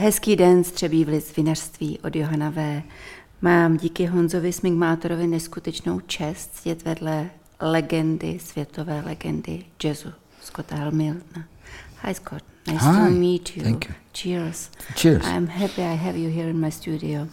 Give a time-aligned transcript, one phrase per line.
[0.00, 2.82] Hezký den střebí vliv vinařství od Johana V.
[3.42, 7.30] Mám díky Honzovi Smigmátorovi neskutečnou čest sedět vedle
[7.60, 10.08] legendy, světové legendy jazzu,
[10.40, 11.44] Scotta Hamiltona.
[12.06, 13.62] Hi Scott, nice Hi, to meet you.
[13.62, 13.94] thank you.
[14.12, 14.70] Cheers.
[14.94, 15.26] Cheers.
[15.26, 17.26] I'm happy I have you here in my studio.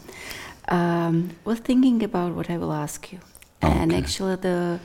[0.71, 3.20] Um, was thinking about what I will ask you.
[3.61, 3.97] And Okay.
[4.04, 4.79] actually the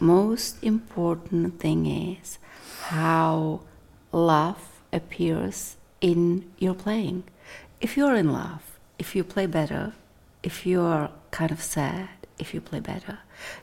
[0.00, 2.38] most important thing is
[2.88, 3.60] how
[4.12, 4.56] love
[4.92, 7.24] appears in your playing.
[7.80, 9.94] If you're in love, if you play better,
[10.42, 12.08] if you're kind of sad,
[12.38, 13.18] if you play better,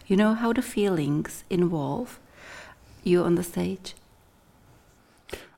[0.07, 2.19] you know how the feelings involve
[3.03, 3.95] you on the stage?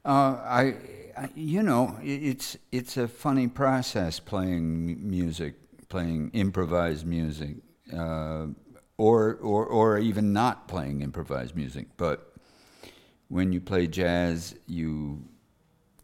[0.05, 0.75] Uh, I,
[1.17, 5.55] I, you know, it's it's a funny process playing music,
[5.89, 7.57] playing improvised music,
[7.93, 8.47] uh,
[8.97, 11.87] or or or even not playing improvised music.
[11.97, 12.33] But
[13.27, 15.23] when you play jazz, you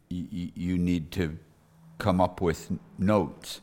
[0.08, 1.38] you, you need to
[1.98, 3.60] come up with notes.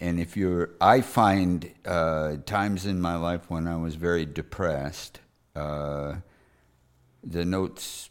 [0.00, 5.20] And if you're, I find uh, times in my life when I was very depressed,
[5.54, 6.16] uh,
[7.24, 8.10] the notes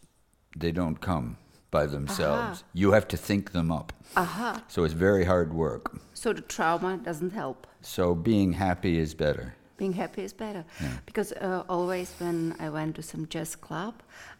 [0.56, 1.36] they don't come
[1.70, 2.64] by themselves.
[2.72, 3.92] You have to think them up.
[4.16, 4.62] Aha.
[4.68, 6.00] So it's very hard work.
[6.14, 7.66] So the trauma doesn't help.
[7.82, 9.54] So being happy is better.
[9.76, 10.64] Being happy is better.
[11.04, 13.94] Because uh, always when I went to some jazz club,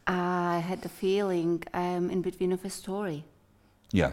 [0.06, 3.24] I had the feeling I'm in between of a story.
[3.92, 4.12] Yeah.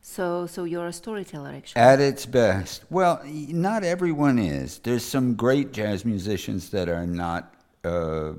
[0.00, 1.80] So, so you're a storyteller, actually.
[1.80, 2.84] At its best.
[2.90, 4.78] Well, not everyone is.
[4.78, 7.54] There's some great jazz musicians that are not
[7.84, 8.32] uh,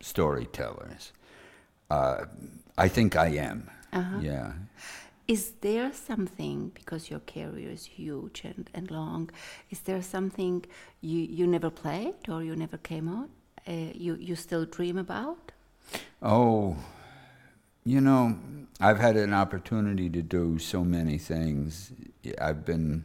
[0.00, 1.12] storytellers.
[1.90, 2.24] Uh,
[2.78, 3.70] I think I am.
[4.20, 4.52] Yeah.
[5.28, 9.30] Is there something, because your career is huge and, and long,
[9.70, 10.64] is there something
[11.00, 13.28] you, you never played or you never came on?
[13.66, 15.50] Uh, you, you still dream about?
[16.22, 16.76] Oh,
[17.84, 18.38] you know,
[18.80, 21.92] I've had an opportunity to do so many things.
[22.40, 23.04] I've been,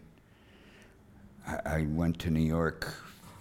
[1.47, 2.93] I, I went to New York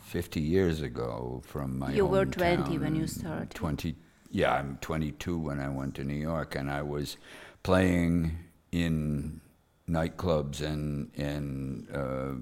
[0.05, 3.51] 50 years ago from my You were 20 when you started.
[3.51, 3.95] 20,
[4.31, 7.19] yeah, I'm 22 when I went to New York, and I was
[7.63, 8.39] playing
[8.73, 9.41] in
[9.89, 12.33] nightclubs and, and uh,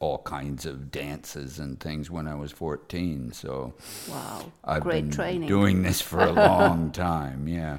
[0.00, 3.32] all kinds of dances and things when I was 14.
[3.32, 3.74] So
[4.08, 4.52] Wow.
[4.64, 5.48] I've Great been training.
[5.48, 7.78] doing this for a long time, yeah.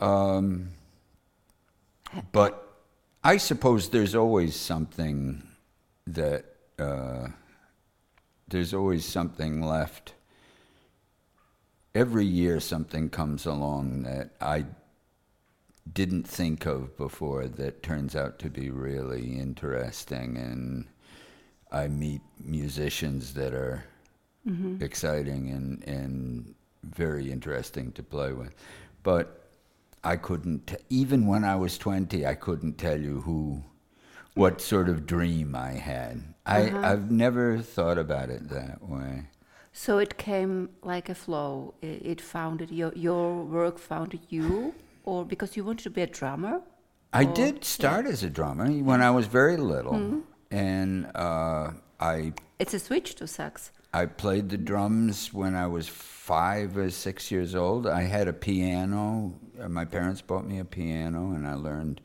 [0.00, 0.70] Um,
[2.32, 2.60] but
[3.22, 5.42] I suppose there's always something
[6.06, 6.44] that
[6.78, 7.28] uh,
[8.48, 10.12] there's always something left.
[11.94, 14.66] Every year, something comes along that I
[15.92, 20.86] didn't think of before that turns out to be really interesting, and
[21.70, 23.84] I meet musicians that are
[24.46, 24.82] mm-hmm.
[24.82, 28.54] exciting and and very interesting to play with.
[29.02, 29.44] But
[30.02, 33.62] I couldn't, t- even when I was 20, I couldn't tell you who,
[34.34, 36.34] what sort of dream I had.
[36.44, 36.80] I, uh-huh.
[36.82, 39.28] I've never thought about it that way.
[39.72, 41.74] So it came like a flow.
[41.80, 44.72] It, it founded your your work founded you,
[45.04, 46.60] or because you wanted to be a drummer.
[47.12, 51.70] I Or- did start as a drummer when I was very little, and uh,
[52.00, 53.70] I It's a switch to sax.
[53.92, 57.86] I played the drums when I was five or six years old.
[57.86, 59.34] I had a piano.
[59.60, 62.00] Uh, My parents bought me a piano, and I learned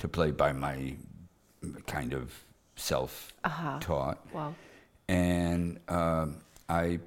[0.00, 0.96] to play by my
[1.86, 2.44] kind of
[2.76, 4.18] self-taught.
[4.34, 4.54] Wow.
[5.08, 6.36] And um
[6.68, 7.00] I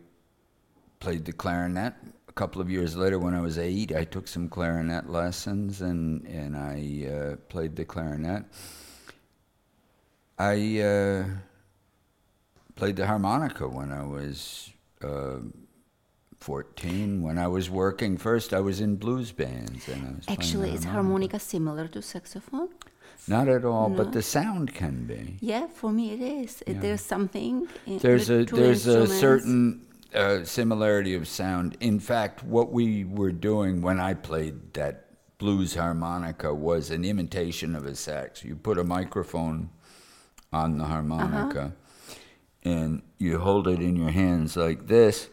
[0.99, 1.93] played the clarinet.
[2.33, 6.25] A couple of years later, when I was eight, I took some clarinet lessons, and
[6.25, 8.43] and I uh, played the clarinet.
[10.39, 11.25] I uh,
[12.75, 14.71] played the harmonica when I was
[15.03, 15.41] uh,
[16.39, 17.21] 14.
[17.21, 19.87] When I was working first, I was in blues bands.
[19.87, 22.69] And I was Actually, is harmonica similar to saxophone?
[23.27, 23.97] Not at all, No.
[23.97, 25.37] but the sound can be.
[25.39, 26.63] Yeah, for me it is.
[26.65, 26.79] Yeah.
[26.81, 27.67] There's something.
[27.85, 31.77] In There's the a there's a certain uh, similarity of sound.
[31.79, 35.03] In fact, what we were doing when I played that
[35.37, 38.43] blues harmonica was an imitation of a sax.
[38.43, 39.69] You put a microphone
[40.51, 41.73] on the harmonica,
[42.63, 45.29] and you hold it in your hands like this,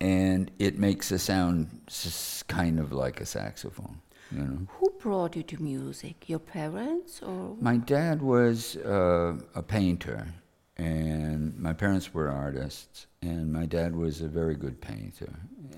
[0.00, 1.68] and it makes a sound
[2.48, 4.00] kind of like a saxophone.
[4.32, 4.66] You know.
[4.78, 6.28] Who brought you to music?
[6.28, 7.56] Your parents or?
[7.60, 10.26] My dad was uh, a painter,
[10.76, 15.32] and my parents were artists, and my dad was a very good painter.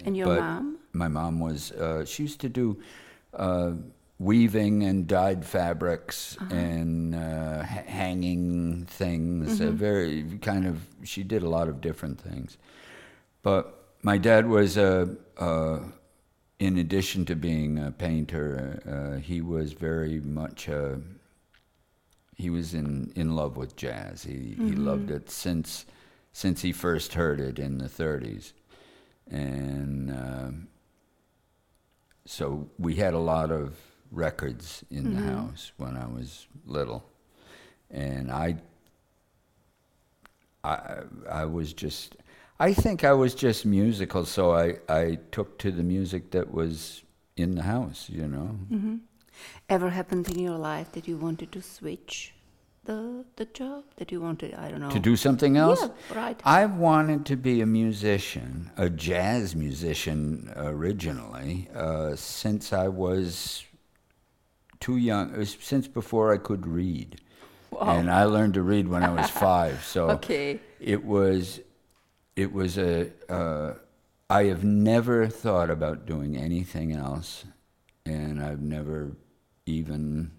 [0.04, 0.78] And your But mom?
[0.92, 1.72] My mom was.
[1.72, 2.78] Uh, she used to do
[3.34, 3.72] uh,
[4.18, 6.54] weaving and dyed fabrics Uh-huh.
[6.54, 9.60] and uh, ha- hanging things.
[9.60, 9.68] Mm-hmm.
[9.68, 10.80] A very kind of.
[11.04, 12.56] She did a lot of different things,
[13.42, 13.64] but
[14.02, 15.16] my dad was a.
[15.38, 15.80] a
[16.58, 20.98] in addition to being a painter, uh, he was very much a,
[22.36, 24.22] he was in, in love with jazz.
[24.22, 24.86] He he mm-hmm.
[24.86, 25.86] loved it since
[26.32, 28.52] since he first heard it in the 30s,
[29.28, 30.68] and um
[32.26, 33.76] so we had a lot of
[34.10, 35.34] records in the mm-hmm.
[35.34, 37.08] house when I was little,
[37.90, 38.56] and I
[40.62, 42.16] I I was just
[42.58, 47.02] I think I was just musical, so I I took to the music that was
[47.36, 48.58] in the house, you know.
[48.70, 48.96] Mm-hmm.
[49.68, 52.34] Ever happened in your life that you wanted to switch
[52.84, 53.84] the the job?
[53.96, 54.90] That you wanted, I don't know.
[54.90, 55.82] To do something else?
[55.82, 56.40] Yeah, right.
[56.44, 63.64] I've wanted to be a musician, a jazz musician originally, uh, since I was
[64.80, 67.20] too young, since before I could read.
[67.80, 69.84] And I learned to read when I was five.
[69.84, 70.60] So Okay.
[70.80, 71.60] it was,
[72.34, 73.74] it was a, uh,
[74.30, 77.44] I have never thought about doing anything else.
[78.06, 79.16] And I've never
[79.66, 80.30] even,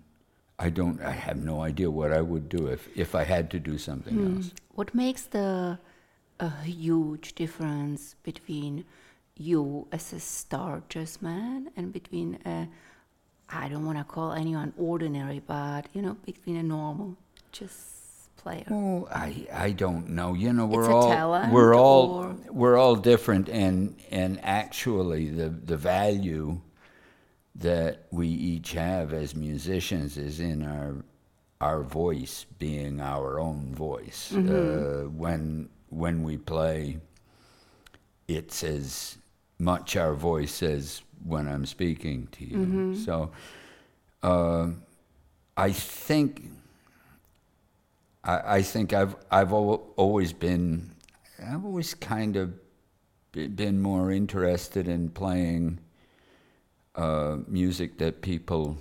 [0.58, 3.60] I don't, I have no idea what I would do if, if I had to
[3.60, 4.38] do something hmm.
[4.38, 4.52] else.
[4.74, 5.80] What makes the
[6.40, 8.86] a huge difference between
[9.36, 12.68] you as a star jazz man and between a
[13.50, 17.16] I don't want to call anyone ordinary, but you know, between a normal
[17.52, 18.66] jazz player.
[18.70, 20.34] Oh, I I don't know.
[20.34, 26.60] You know, we're all we're all we're all different, and and actually, the the value
[27.60, 31.04] that we each have as musicians is in our
[31.60, 34.32] our voice being our own voice.
[34.34, 37.00] Uh, when when we play,
[38.28, 39.18] it's as
[39.58, 42.58] much our voice as when I'm speaking to you.
[43.06, 43.32] So,
[44.22, 44.68] uh,
[45.56, 46.44] I think
[48.24, 50.92] I, I think I've I've al- always been
[51.44, 52.54] I've always kind of
[53.32, 55.80] been more interested in playing
[56.98, 58.78] uh, music that people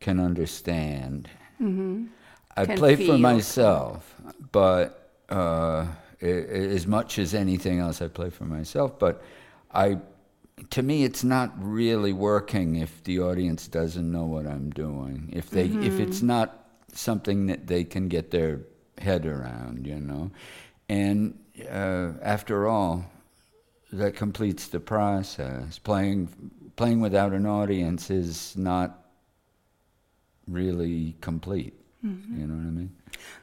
[0.00, 1.28] can understand.
[2.56, 4.14] I Can play for myself,
[4.52, 5.86] but uh,
[6.20, 8.98] as much as anything else, I play for myself.
[8.98, 9.22] But
[9.72, 9.98] I,
[10.70, 15.30] to me, it's not really working if the audience doesn't know what I'm doing.
[15.32, 18.60] If they, if it's not something that they can get their
[18.98, 20.30] head around, you know.
[20.88, 21.38] And
[21.70, 23.04] uh, after all,
[23.92, 25.78] that completes the process.
[25.78, 26.28] Playing,
[26.78, 29.04] playing without an audience is not
[30.46, 31.74] really complete.
[32.02, 32.92] You know what I mean?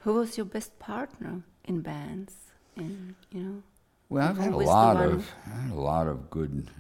[0.04, 2.34] Who was your best partner in bands?
[2.78, 3.64] In you know,
[4.10, 6.72] Well, I've had a lot of I had a lot of good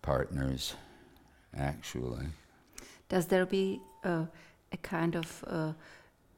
[0.00, 0.74] partners,
[1.56, 2.26] actually.
[3.08, 4.26] does there be a,
[4.72, 5.72] a kind of uh,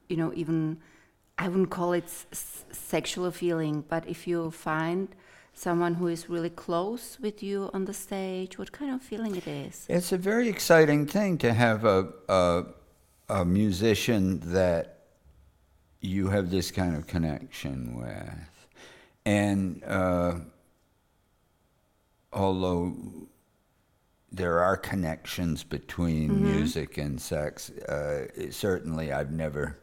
[0.09, 0.77] you know even
[1.37, 5.07] I wouldn't call it s- sexual feeling, but if you find
[5.55, 9.47] someone who is really close with you on the stage, what kind of feeling it
[9.47, 9.85] is?
[9.89, 12.65] It's a very exciting thing to have a a,
[13.29, 14.99] a musician that
[16.01, 18.67] you have this kind of connection with,
[19.25, 20.33] and uh,
[22.31, 22.93] although
[24.35, 27.69] there are connections between music and sex.
[27.69, 29.79] Uh, certainly, I've never,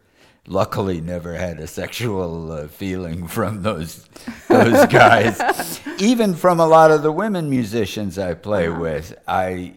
[0.46, 4.08] luckily, never had a sexual uh, feeling from those
[4.48, 5.80] those guys.
[5.98, 9.74] Even from a lot of the women musicians I play with, I.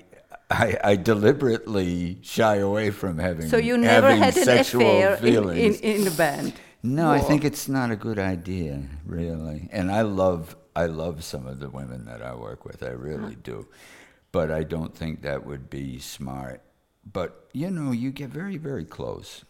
[0.48, 5.22] I, I deliberately shy away from having So you never had an sexual affair in,
[5.24, 5.80] feelings.
[5.80, 6.54] in, in the band.
[6.84, 9.68] No, I think it's not a good idea, really.
[9.72, 12.84] And I love I love some of the women that I work with.
[12.84, 13.68] I really do.
[14.32, 16.62] But I don't think that would be smart.
[17.12, 19.46] But you know, you get very very close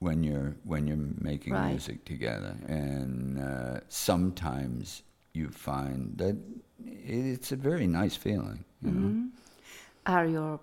[0.00, 1.70] when you're when you're making Right.
[1.70, 5.02] music together, and uh, sometimes
[5.32, 6.36] you find that
[6.84, 8.64] it's a very nice feeling.
[8.82, 9.14] You know?
[10.06, 10.60] Are your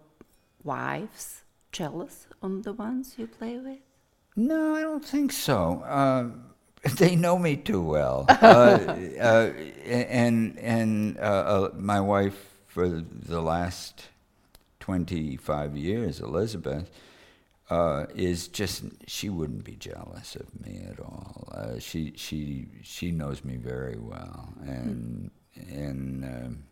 [0.63, 3.79] wives jealous on the ones you play with?
[4.35, 5.81] No, I don't think so.
[5.85, 6.29] Uh,
[6.97, 8.79] they know me too well, uh,
[9.19, 9.51] uh,
[9.85, 14.09] and and uh, uh, my wife for the last
[14.79, 16.89] twenty five years, Elizabeth,
[17.69, 21.47] uh, is just she wouldn't be jealous of me at all.
[21.51, 25.31] Uh, she she she knows me very well, and
[25.69, 26.23] and.
[26.25, 26.63] Um,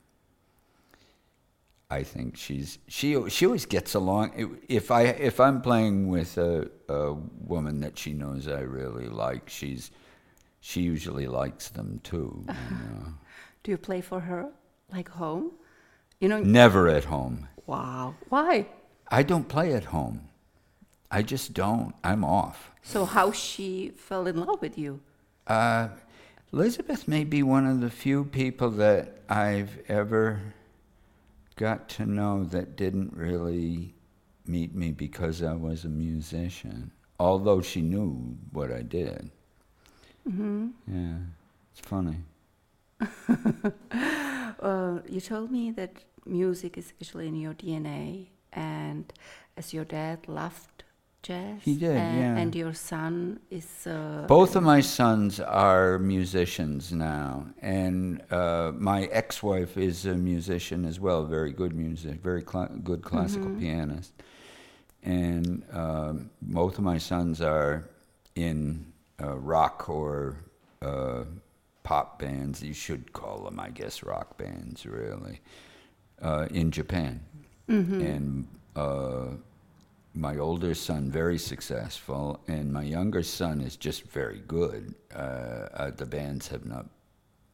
[1.91, 4.57] I think she's she she always gets along.
[4.67, 9.47] If I if I'm playing with a, a woman that she knows I really like,
[9.47, 9.91] she's
[10.59, 12.45] she usually likes them too.
[12.47, 13.13] You know?
[13.61, 14.49] Do you play for her
[14.91, 15.51] like home?
[16.19, 17.47] You know, Never at home.
[17.67, 18.15] wow.
[18.29, 18.65] Why?
[19.11, 20.29] I don't play at home.
[21.13, 21.93] I just don't.
[22.03, 22.71] I'm off.
[22.81, 24.99] So how she fell in love with you?
[25.45, 25.89] Uh,
[26.51, 30.41] Elizabeth may be one of the few people that I've ever
[31.55, 33.93] got to know that didn't really
[34.47, 39.29] meet me because I was a musician, although she knew what I did.
[40.27, 41.17] hmm Yeah,
[41.71, 42.17] it's funny.
[44.59, 49.11] Uh, you told me that music is actually in your DNA, and
[49.57, 50.69] as your dad loved
[51.23, 52.37] jazz, He did, and, yeah.
[52.41, 59.05] and your son is uh, Both of my sons are musicians now, and uh, my
[59.05, 63.59] ex-wife is a musician as well, very good music, very cla good classical Mhm.
[63.59, 64.13] pianist.
[65.03, 67.83] And um, both of my sons are
[68.35, 68.85] in
[69.21, 70.37] uh, rock or
[70.81, 71.23] uh,
[71.83, 72.61] pop bands.
[72.63, 75.39] You should call them, I guess, rock bands, really,
[76.21, 77.19] uh, in Japan.
[77.67, 78.01] Mhm.
[78.15, 79.27] And uh,
[80.13, 84.93] my older son very successful, and my younger son is just very good.
[85.13, 86.85] Uh, uh, the bands have not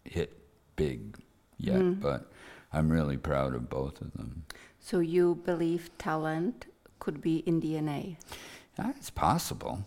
[0.04, 0.32] hit
[0.75, 1.18] big
[1.58, 2.01] yet, Mhm.
[2.01, 2.32] but
[2.74, 4.44] I'm really proud of both of them.
[4.80, 6.66] So you believe talent
[7.00, 8.18] could be in DNA?
[8.78, 9.86] Ah, It's possible,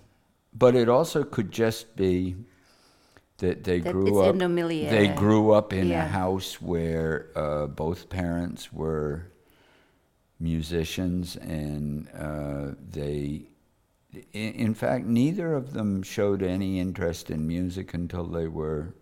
[0.53, 2.37] but it also could just be
[3.39, 4.35] that they That grew up.
[4.41, 4.55] in.
[4.89, 6.05] They grew up in Yeah.
[6.05, 9.27] a house where uh, both parents were
[10.43, 13.43] musicians, and uh, they,
[14.33, 18.95] in, in fact, neither of them showed any interest in music until they were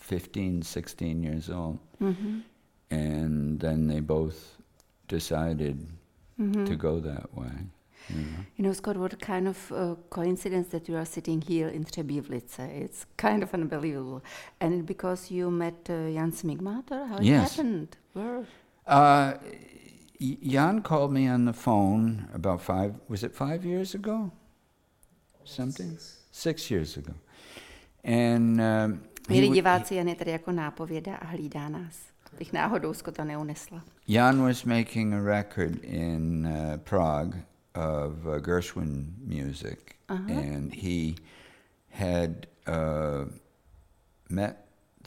[0.00, 1.78] 15, 16 years old.
[1.98, 2.40] hmm
[2.90, 4.56] And then they both
[5.08, 5.76] decided
[6.36, 7.52] hmm to go that way.
[8.10, 8.44] You know?
[8.56, 11.84] You know, Scott, what a kind of uh, coincidence that you are sitting here in
[11.84, 12.58] Třebíčce.
[12.84, 14.22] It's kind of unbelievable.
[14.60, 17.96] And because you met uh, Jan Smigmator, how it happened?
[18.12, 18.44] Where?
[18.86, 19.34] Uh,
[20.20, 24.30] Jan called me on the phone about five, was it five years ago?
[25.44, 25.98] Something?
[26.30, 27.12] Six, years ago.
[28.04, 31.98] And um, he Milí diváci, Jan je tady jako nápověda a hlídá nás.
[32.38, 33.84] Bych náhodou Scotta neunesla.
[34.08, 37.36] Jan was making a record in uh, Prague
[37.74, 40.30] of uh, Gershwin music, Uh-huh.
[40.38, 41.14] and he
[41.88, 43.24] had uh,
[44.28, 44.56] met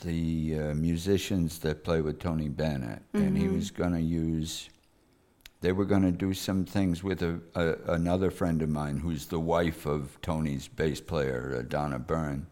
[0.03, 3.55] the uh, musicians that play with Tony Bennett, and he Mhm.
[3.55, 4.69] was going to use.
[5.61, 9.25] They were going to do some things with a, a, another friend of mine, who's
[9.25, 12.45] the wife of Tony's bass player, uh, Donna Byrne.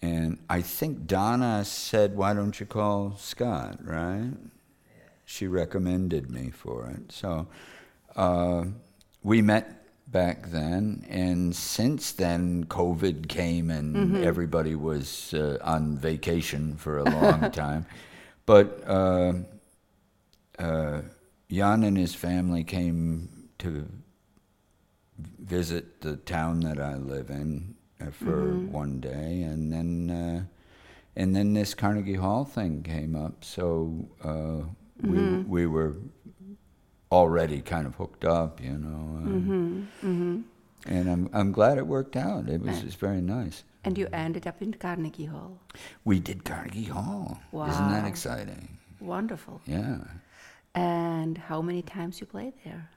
[0.00, 4.30] And I think Donna said, "Why don't you call Scott?" Right?
[5.24, 7.12] She recommended me for it.
[7.12, 7.48] So
[8.16, 8.64] uh,
[9.22, 9.74] we met
[10.10, 14.22] back then, and since then, COVID came, and Mhm.
[14.24, 17.84] everybody was uh, on vacation for a long time.
[18.46, 19.32] But uh,
[20.58, 21.02] uh,
[21.50, 23.88] Jan and his family came to
[25.40, 28.68] visit the town that I live in uh, for Mhm.
[28.70, 30.44] one day, and then uh,
[31.16, 33.44] and then this Carnegie Hall thing came up.
[33.44, 34.62] So uh,
[35.00, 35.46] we Mhm.
[35.48, 35.96] we were
[37.10, 39.18] already kind of hooked up, you know.
[39.24, 40.40] uh, hmm hmm
[40.86, 42.48] And I'm I'm glad it worked out.
[42.48, 43.64] It was it's very nice.
[43.84, 45.58] And you ended up in Carnegie Hall.
[46.04, 47.38] We did Carnegie Hall.
[47.52, 48.76] Isn't that exciting?
[49.00, 49.60] Wonderful.
[49.66, 49.98] Yeah.
[50.74, 52.88] And how many times you played there?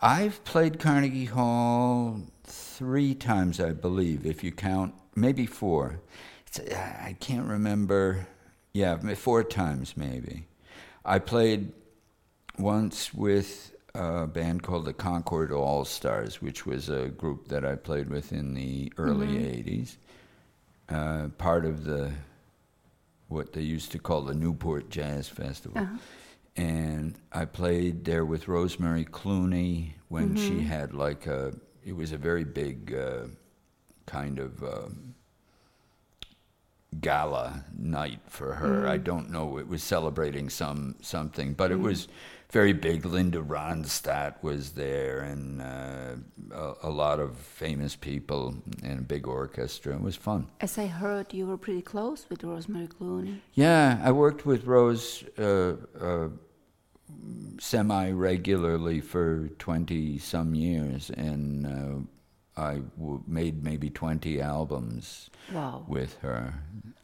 [0.00, 6.00] I've played Carnegie Hall three times, I believe, if you count, maybe four.
[6.46, 8.26] It's, uh, I can't remember.
[8.72, 10.46] Yeah, four times maybe.
[11.04, 11.72] I played
[12.58, 17.76] once with a band called the Concord All Stars, which was a group that I
[17.76, 19.44] played with in the early Mhm.
[19.58, 19.96] 80s.
[20.88, 22.12] Uh, part of the,
[23.28, 25.96] what they used to call the Newport Jazz Festival Uh-huh.
[26.56, 30.66] And I played there with Rosemary Clooney when she Mhm.
[30.66, 31.52] had like a.
[31.84, 33.26] It was a very big uh,
[34.06, 35.14] kind of um,
[37.00, 38.86] gala night for her.
[38.86, 39.04] I Mhm.
[39.04, 39.58] don't know.
[39.58, 41.82] It was celebrating some something, but it Mhm.
[41.82, 42.08] was
[42.50, 43.04] very big.
[43.04, 46.14] Linda Ronstadt was there, and uh,
[46.52, 49.94] a, a lot of famous people, and a big orchestra.
[49.94, 50.46] It was fun.
[50.60, 53.40] As I heard, you were pretty close with Rosemary Clooney.
[53.54, 56.28] Yeah, I worked with Rose uh, uh,
[57.58, 65.84] semi regularly for 20 some years, and uh, I w- made maybe 20 albums Wow.
[65.88, 66.54] with her.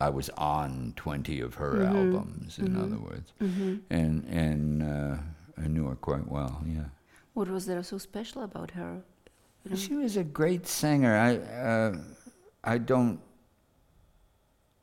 [0.01, 2.83] I was on 20 of her Mhm, albums, in mhm.
[2.85, 3.33] other words.
[3.39, 5.17] hmm And, and uh,
[5.59, 6.89] I knew her quite well, yeah.
[7.35, 9.03] What was there so special about her?
[9.65, 9.77] You know?
[9.77, 11.15] She was a great singer.
[11.17, 11.97] I uh,
[12.65, 13.21] I don't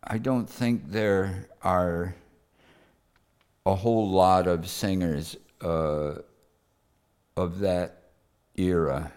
[0.03, 2.15] I don't think there are
[3.67, 6.13] a whole lot of singers uh,
[7.35, 8.11] of that
[8.55, 9.11] era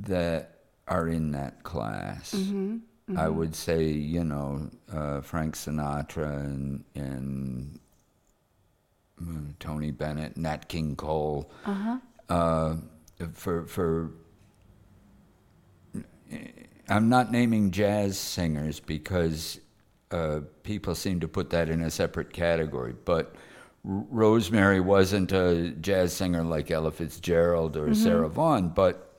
[0.00, 2.34] that are in that class.
[2.34, 3.34] Mhm, I mhm.
[3.34, 7.78] would say, you know, uh, Frank Sinatra and and
[9.22, 11.50] mm, Tony Bennett, Nat King Cole.
[11.64, 11.98] Uh-huh.
[12.28, 12.76] Uh,
[13.32, 14.10] for for
[16.88, 19.60] I'm not naming jazz singers because
[20.10, 23.34] uh, people seem to put that in a separate category, but.
[23.88, 29.16] R- Rosemary wasn't a jazz singer like Ella Fitzgerald or Sarah Vaughan, but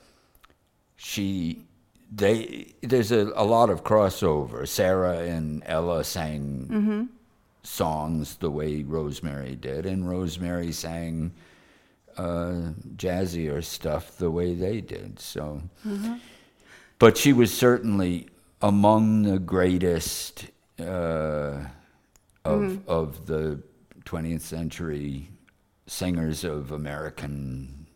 [0.97, 1.63] she
[2.13, 4.67] they there's a, a lot of crossover.
[4.67, 7.07] Sarah and Ella sang
[7.63, 11.31] songs the way Rosemary did, and Rosemary sang
[12.17, 15.19] uh, jazzier stuff the way they did.
[15.19, 15.61] So,
[16.99, 18.27] but she was certainly
[18.61, 20.47] among the greatest
[20.81, 21.65] uh,
[22.45, 22.89] of mm-hmm.
[22.89, 23.61] of the
[24.05, 25.29] 20th century
[25.87, 27.87] singers of American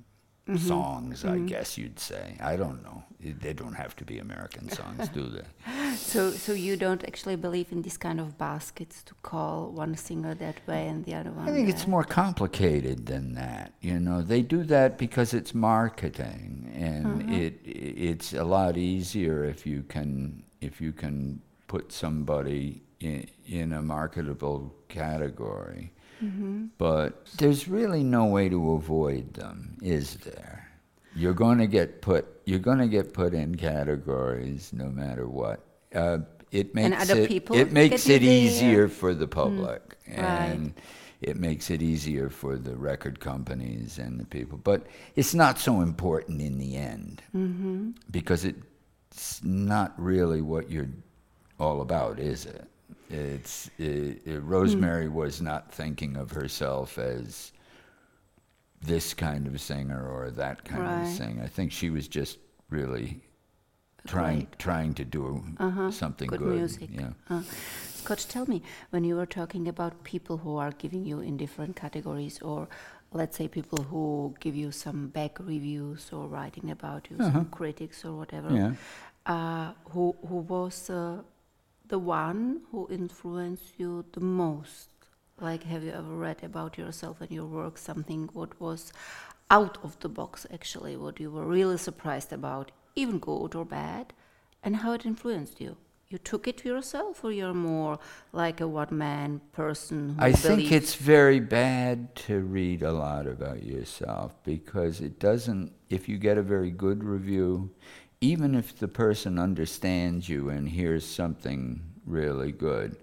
[0.48, 0.68] mm-hmm.
[0.68, 1.25] songs.
[1.25, 1.46] I mm-hmm.
[1.48, 2.38] guess you'd say.
[2.40, 3.04] I don't know.
[3.20, 5.46] They don't have to be American songs, do they?
[5.96, 10.34] So, so you don't actually believe in this kind of baskets to call one singer
[10.36, 11.48] that way and the other one.
[11.48, 13.74] I think it's more complicated than that.
[13.80, 17.34] You know, they do that because it's marketing, and uh-huh.
[17.44, 21.42] it it's a lot easier if you can if you can
[21.74, 25.92] put somebody in, in a marketable category.
[26.77, 30.70] But there's really no way to avoid them, is there?
[31.15, 35.60] You're going to get put you're going to get put in categories no matter what.
[35.94, 36.20] Uh,
[36.51, 40.18] it makes other it, people it makes it easier for the public Right.
[40.20, 40.74] and
[41.22, 44.58] it makes it easier for the record companies and the people.
[44.72, 44.80] But
[45.15, 47.92] it's not so important in the end Mm-hmm.
[48.12, 50.92] because it's not really what you're
[51.63, 52.65] all about, is it?
[53.10, 57.51] It's it, it- Rosemary was not thinking of herself as
[58.82, 61.43] this kind of singer or that kind of singer.
[61.43, 62.38] I think she was just
[62.70, 63.22] really
[64.08, 64.60] trying Right.
[64.60, 65.25] trying to do
[65.58, 65.91] Uh-huh.
[65.91, 66.58] something Good good.
[66.58, 66.89] music.
[66.91, 67.13] Yeah.
[67.30, 67.43] Uh,
[67.99, 71.76] Scott, tell me, when you were talking about people who are giving you in different
[71.84, 72.67] categories, or
[73.13, 78.04] let's say people who give you some back reviews or writing about you, some critics
[78.04, 78.58] or whatever, Uh-huh.
[78.58, 78.73] Yeah.
[79.36, 81.21] uh, who who was uh,
[81.93, 84.89] the one who influenced you the most?
[85.39, 88.91] Like, have you ever read about yourself and your work something what was
[89.51, 94.12] out of the box actually, what you were really surprised about, even good or bad,
[94.63, 95.77] and how it influenced you?
[96.10, 97.99] You took it to yourself, or you're more
[98.32, 103.62] like a one-man person who I think it's very bad to read a lot about
[103.62, 107.69] yourself because it doesn't, if you get a very good review,
[108.23, 112.95] even if the person understands you and hears something really good,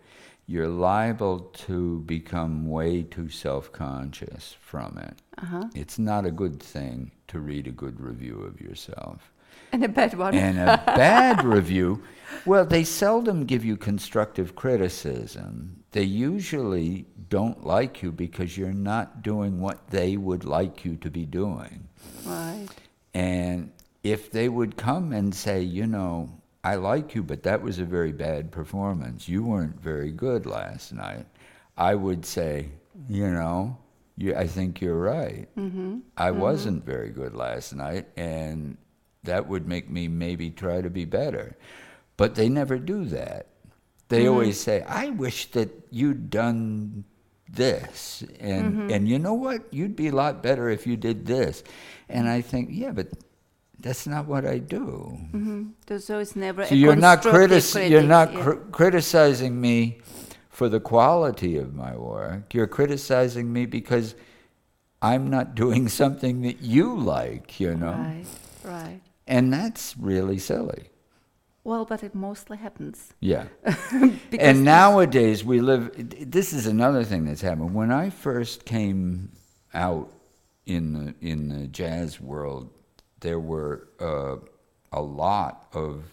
[0.46, 5.14] you're liable to become way too self conscious from it.
[5.37, 5.64] Uh-huh.
[5.74, 9.30] It's not a good thing to read a good review of yourself.
[9.72, 10.35] and a bad one.
[10.35, 12.02] And a bad review,
[12.46, 15.85] well, they seldom give you constructive criticism.
[15.92, 21.11] They usually don't like you because you're not doing what they would like you to
[21.11, 21.88] be doing.
[22.24, 22.68] right.
[23.12, 23.70] And
[24.03, 26.31] if they would come and say, you know,
[26.63, 29.29] I like you, but that was a very bad performance.
[29.29, 31.27] You weren't very good last night.
[31.77, 32.69] I would say,
[33.09, 33.79] you know,
[34.17, 35.49] you, I think you're right.
[35.57, 36.01] Mm-hmm.
[36.17, 36.41] I mm-hmm.
[36.41, 38.77] wasn't very good last night, and
[39.25, 41.57] that would make me maybe try to be better.
[42.19, 43.47] But they never do that.
[44.09, 44.33] They mm-hmm.
[44.33, 47.05] always say, I wish that you'd done
[47.49, 48.23] this.
[48.39, 48.91] And, mm-hmm.
[48.91, 49.73] and you know what?
[49.73, 51.65] You'd be a lot better if you did this.
[52.09, 53.09] And I think, yeah, but
[53.83, 55.19] that's not what I do.
[55.33, 55.99] Mm-hmm.
[55.99, 56.64] So- it's never.
[56.66, 58.43] So a you're not critic- you're not yeah.
[58.43, 59.99] cr- criticizing me
[60.49, 62.55] for the quality of my work.
[62.55, 64.14] You're criticizing me because
[65.03, 67.93] I'm not doing something that you like, you know.
[67.93, 68.25] Right.
[68.64, 69.01] Right.
[69.27, 70.90] And that's really silly.
[71.62, 73.14] Well, but it mostly happens.
[73.21, 73.45] Yeah.
[74.38, 75.90] And nowadays we live
[76.31, 77.75] this is another thing that's happened.
[77.75, 79.33] When I first came
[79.75, 80.11] out
[80.66, 82.71] in the in the jazz world,
[83.20, 84.37] there were uh,
[84.92, 86.04] a lot of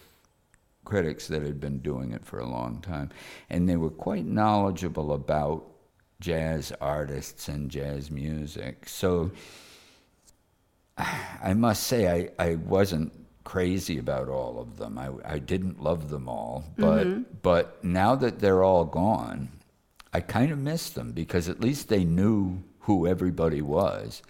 [0.84, 3.10] critics that had been doing it for a long time,
[3.50, 5.64] and they were quite knowledgeable about
[6.20, 8.88] jazz artists and jazz music.
[8.88, 9.30] So
[10.98, 13.12] I must say I, I wasn't
[13.44, 14.98] crazy about all of them.
[14.98, 19.48] I, I didn't love them all, but but now that they're all gone,
[20.12, 24.22] I kind of miss them because at least they knew who everybody was.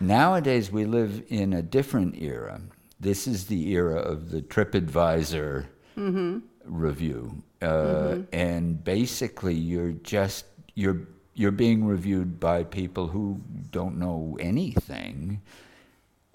[0.00, 2.60] Nowadays we live in a different era.
[2.98, 6.38] This is the era of the TripAdvisor mm-hmm.
[6.64, 8.22] review, uh, mm-hmm.
[8.32, 11.02] and basically you're just you're
[11.34, 15.40] you're being reviewed by people who don't know anything.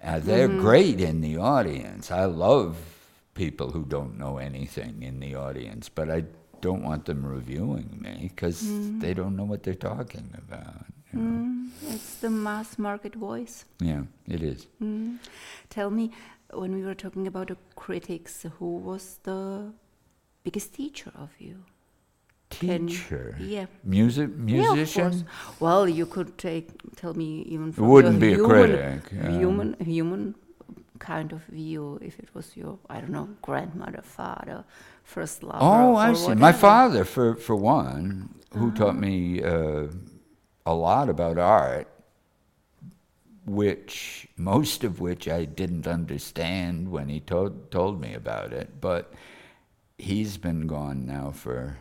[0.02, 0.62] Uh, they're mm-hmm.
[0.62, 2.12] great in the audience.
[2.12, 2.78] I love
[3.34, 6.24] people who don't know anything in the audience, but I
[6.62, 9.02] don't want them reviewing me because mm.
[9.02, 10.86] they don't know what they're talking about.
[11.12, 11.44] you know.
[11.44, 11.57] Mm.
[11.90, 13.66] It's the mass market voice.
[13.80, 14.68] Yeah, it is.
[14.82, 15.18] Mm.
[15.70, 16.12] Tell me,
[16.54, 19.72] when we were talking about the critics, who was the
[20.44, 21.56] biggest teacher of you?
[22.50, 23.36] Can- Teacher.
[23.40, 23.66] yeah.
[23.84, 25.12] Music Yeah, of musician.
[25.12, 25.24] course.
[25.60, 29.76] Well, you could take tell me even from wouldn't your be a critic, um, human
[29.80, 30.36] human
[31.00, 32.00] kind of view.
[32.02, 34.64] If it was your I don't know grandmother, father,
[35.04, 35.58] first love.
[35.62, 36.36] Oh, I see.
[36.36, 39.08] My father, for for one, who taught Uh-huh.
[39.08, 39.88] me uh,
[40.68, 41.88] a lot about art,
[43.46, 48.82] which most of which I didn't understand when he told told me about it.
[48.82, 49.14] But
[49.98, 51.78] he's been gone now for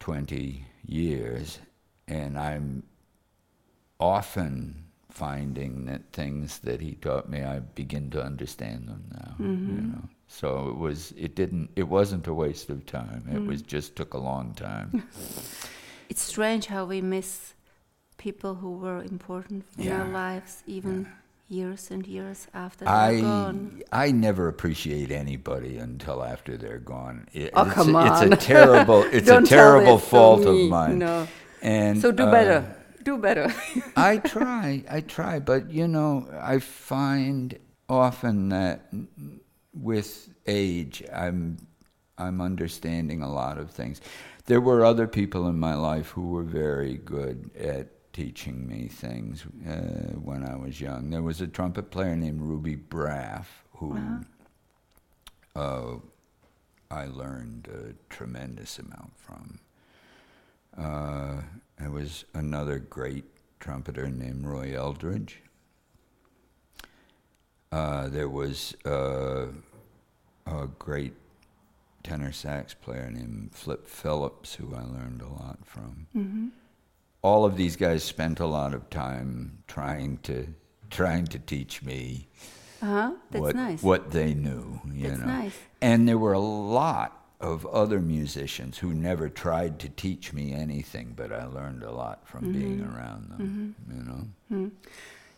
[0.00, 1.58] twenty years,
[2.08, 2.84] and I'm
[4.00, 9.34] often finding that things that he taught me, I begin to understand them now.
[9.38, 9.92] You mm-hmm.
[9.92, 11.12] know, so it was.
[11.18, 11.68] It didn't.
[11.76, 13.26] It wasn't a waste of time.
[13.28, 13.46] It mm-hmm.
[13.46, 15.06] was just took a long time.
[16.08, 17.54] It's strange how we miss
[18.16, 21.08] people who were important in our lives, even
[21.48, 23.82] years and years after they're I gone.
[23.92, 27.28] I never appreciate anybody until after they're gone.
[27.32, 28.32] It- Oh, it's, come It's on.
[28.32, 29.02] a terrible.
[29.12, 30.98] It's a terrible fault of mine.
[30.98, 31.28] No.
[31.62, 32.76] And So do uh, better.
[33.02, 33.52] Do better.
[33.96, 37.56] I try, I try, but you know, I find
[37.88, 38.90] often that
[39.72, 41.58] with age, I'm
[42.18, 44.00] I'm understanding a lot of things.
[44.46, 49.44] There were other people in my life who were very good at teaching me things
[49.68, 51.10] uh, when I was young.
[51.10, 53.98] There was a trumpet player named Ruby Braff who
[55.54, 55.96] uh,
[56.90, 59.58] I learned a tremendous amount from.
[60.78, 61.42] Uh,
[61.78, 63.24] there was another great
[63.60, 65.42] trumpeter named Roy Eldridge.
[67.72, 69.46] Uh, there was uh,
[70.46, 71.12] a great
[72.06, 76.06] tenor sax player named Flip Phillips, who I learned a lot from.
[76.12, 76.48] hmm
[77.22, 80.46] All of these guys spent a lot of time trying to
[80.88, 82.28] trying to teach me
[82.80, 83.10] Uh-huh.
[83.30, 83.82] That's what nice.
[83.82, 84.80] what they knew.
[85.00, 85.58] You That's know, nice.
[85.82, 86.48] and there were a
[86.82, 91.90] lot of other musicians who never tried to teach me anything, but I learned a
[92.02, 92.96] lot from being Mm-hmm.
[92.96, 93.74] around them.
[93.96, 94.22] You know.
[94.52, 94.70] Mm.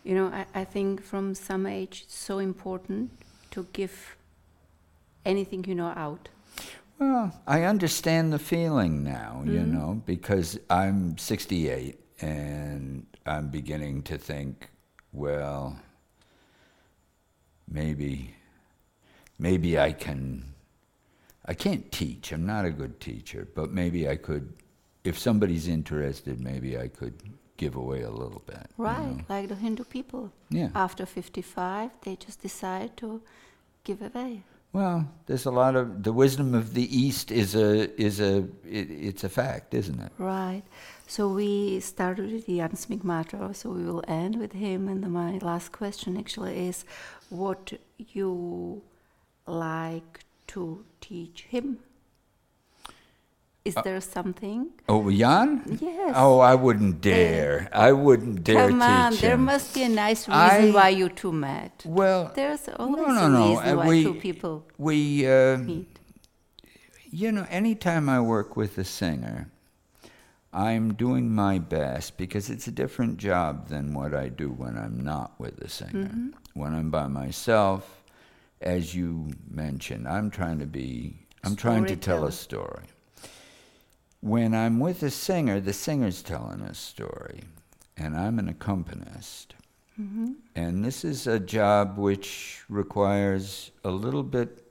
[0.04, 3.10] You know, I, I think from some age it's so important
[3.54, 3.94] to give
[5.24, 6.28] anything you know out.
[6.98, 9.72] Well, I understand the feeling now, you Mhm.
[9.72, 14.70] know, because I'm 68 and I'm beginning to think,
[15.12, 15.78] well,
[17.68, 18.34] maybe,
[19.38, 20.54] maybe I can.
[21.44, 22.32] I can't teach.
[22.32, 24.52] I'm not a good teacher, but maybe I could.
[25.04, 27.14] If somebody's interested, maybe I could
[27.56, 28.66] give away a little bit.
[28.76, 29.24] you Right, know?
[29.28, 30.30] like the Hindu people.
[30.50, 30.70] Yeah.
[30.74, 33.22] After 55, they just decide to
[33.84, 34.42] give away.
[34.72, 38.90] Well, there's a lot of the wisdom of the East is a is a it,
[38.90, 40.12] it's a fact, isn't it?
[40.18, 40.62] Right.
[41.06, 44.86] So we started with Jan Smigmator, so we will end with him.
[44.88, 46.84] And my last question actually is
[47.30, 48.82] what you
[49.46, 51.78] like to teach him?
[53.68, 54.60] Is Uh, there something?
[54.88, 55.48] Oh, Jan?
[55.80, 56.12] Yes.
[56.24, 57.68] Oh, I wouldn't dare.
[57.88, 61.32] I wouldn't dare Come on, there must be a nice reason I- why you two
[61.32, 61.74] met.
[62.00, 63.48] well, There's always no, no, a no.
[63.50, 64.54] reason uh, why we two people
[64.88, 64.96] we
[65.28, 65.92] uh, meet.
[67.20, 69.38] you know, anytime I work with a singer,
[70.52, 74.98] I'm doing my best because it's a different job than what I do when I'm
[75.12, 76.08] not with a singer.
[76.08, 76.28] Mm-hmm.
[76.60, 77.82] When I'm by myself,
[78.62, 79.10] as you
[79.50, 80.90] mentioned, I'm trying to be,
[81.44, 82.86] I'm trying to tell a story.
[84.20, 87.42] When I'm with a singer, the singer's telling a story,
[87.96, 89.54] and I'm an accompanist.
[90.00, 90.32] Mm-hmm.
[90.54, 94.64] And this is a job which requires a little bit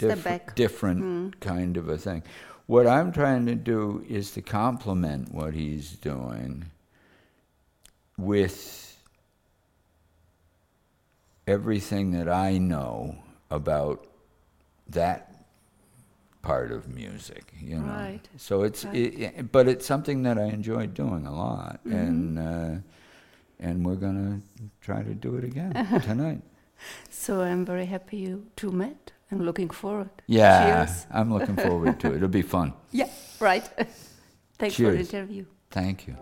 [0.00, 0.54] back.
[0.54, 1.40] different Mm.
[1.40, 2.22] kind of a thing.
[2.66, 6.66] What I'm trying to do is to complement what he's doing
[8.16, 8.96] with
[11.46, 13.16] everything that I know
[13.50, 14.06] about
[14.88, 15.37] that
[16.48, 17.92] part of music, you know.
[18.04, 18.24] Right.
[18.36, 18.96] So it's, Right.
[18.96, 21.96] it, but it's something that I enjoy doing a lot, Mm-hmm.
[22.02, 22.74] and uh,
[23.66, 24.40] and we're gonna
[24.80, 25.72] try to do it again
[26.10, 26.42] tonight.
[27.10, 29.12] So I'm very happy you two met.
[29.30, 30.10] I'm looking forward.
[30.26, 31.06] Yeah, Cheers.
[31.18, 32.16] I'm looking forward to it.
[32.16, 32.72] It'll be fun.
[33.00, 33.64] Yeah, right.
[34.58, 35.12] Thanks for the Cheers.
[35.14, 35.44] interview.
[35.70, 36.16] Thank you.